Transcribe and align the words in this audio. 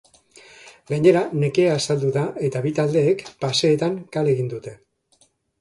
Gainera, 0.91 1.21
nekea 1.43 1.75
azaldu 1.75 2.09
da 2.17 2.23
eta 2.49 2.63
bi 2.65 2.73
taldeek 2.81 3.23
paseetan 3.47 4.03
kale 4.17 4.37
egin 4.39 4.53
dute. 4.57 4.79